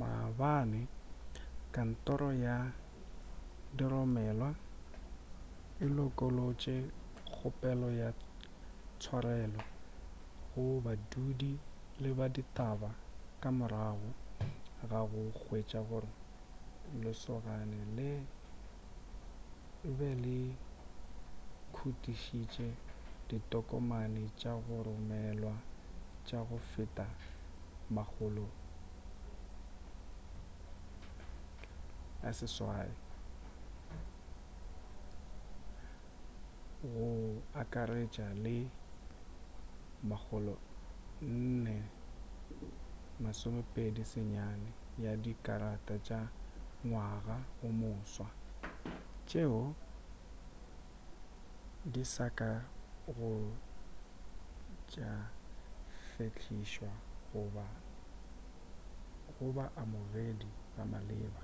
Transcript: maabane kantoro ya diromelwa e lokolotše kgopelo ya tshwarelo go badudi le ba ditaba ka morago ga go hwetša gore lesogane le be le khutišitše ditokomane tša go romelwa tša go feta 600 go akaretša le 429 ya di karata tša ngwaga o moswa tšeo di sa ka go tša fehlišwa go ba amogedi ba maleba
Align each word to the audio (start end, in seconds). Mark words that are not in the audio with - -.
maabane 0.00 0.80
kantoro 1.74 2.30
ya 2.46 2.56
diromelwa 3.76 4.50
e 5.84 5.86
lokolotše 5.96 6.76
kgopelo 7.32 7.88
ya 8.00 8.08
tshwarelo 9.00 9.62
go 10.52 10.64
badudi 10.84 11.52
le 12.02 12.10
ba 12.18 12.26
ditaba 12.36 12.90
ka 13.40 13.48
morago 13.58 14.10
ga 14.90 15.00
go 15.10 15.22
hwetša 15.40 15.80
gore 15.88 16.10
lesogane 17.02 17.80
le 17.98 18.10
be 19.96 20.10
le 20.24 20.36
khutišitše 21.74 22.68
ditokomane 23.28 24.22
tša 24.40 24.52
go 24.64 24.76
romelwa 24.86 25.56
tša 26.26 26.38
go 26.48 26.58
feta 26.72 27.06
600 32.22 32.94
go 36.92 37.08
akaretša 37.62 38.26
le 38.44 38.56
429 43.20 45.02
ya 45.04 45.12
di 45.22 45.32
karata 45.44 45.96
tša 46.06 46.20
ngwaga 46.88 47.36
o 47.64 47.66
moswa 47.80 48.28
tšeo 49.28 49.62
di 51.92 52.02
sa 52.14 52.26
ka 52.38 52.52
go 53.18 53.32
tša 54.90 55.10
fehlišwa 56.10 56.92
go 57.34 57.42
ba 59.56 59.64
amogedi 59.82 60.48
ba 60.74 60.82
maleba 60.92 61.42